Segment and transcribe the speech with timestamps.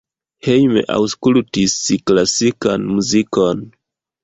[0.45, 1.77] Hejme aŭskultis
[2.13, 3.65] klasikan muzikon.